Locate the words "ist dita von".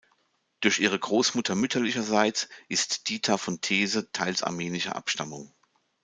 2.69-3.61